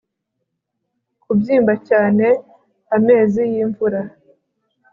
[1.23, 2.25] Kubyimba cyane
[2.95, 4.01] amezi yimvura